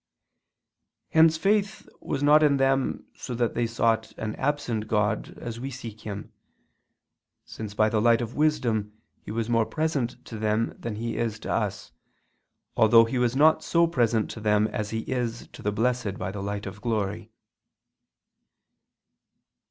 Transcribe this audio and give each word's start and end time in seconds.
Hence 1.11 1.37
faith 1.37 1.87
was 1.99 2.23
not 2.23 2.41
in 2.41 2.57
them 2.57 3.05
so 3.15 3.35
that 3.35 3.53
they 3.53 3.67
sought 3.67 4.13
an 4.17 4.35
absent 4.37 4.87
God 4.87 5.37
as 5.37 5.59
we 5.59 5.69
seek 5.69 6.01
Him: 6.01 6.33
since 7.45 7.75
by 7.75 7.87
the 7.87 8.01
light 8.01 8.19
of 8.19 8.33
wisdom 8.33 8.93
He 9.21 9.29
was 9.29 9.47
more 9.47 9.63
present 9.63 10.17
to 10.25 10.39
them 10.39 10.75
than 10.79 10.95
He 10.95 11.17
is 11.17 11.37
to 11.41 11.51
us, 11.53 11.91
although 12.75 13.05
He 13.05 13.19
was 13.19 13.35
not 13.35 13.61
so 13.63 13.85
present 13.85 14.31
to 14.31 14.39
them 14.39 14.65
as 14.69 14.89
He 14.89 15.01
is 15.01 15.47
to 15.49 15.61
the 15.61 15.71
Blessed 15.71 16.17
by 16.17 16.31
the 16.31 16.41
light 16.41 16.65
of 16.65 16.81
glory. 16.81 17.29